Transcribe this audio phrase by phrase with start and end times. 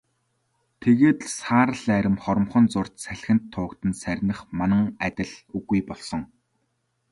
[0.81, 6.21] Тэгээд л саарал арми хоромхон зуурт салхинд туугдан сарних манан адил үгүй болсон.